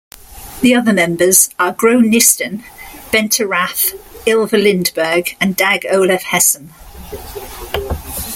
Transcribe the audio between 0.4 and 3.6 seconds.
The other members are Gro Nystuen, Bente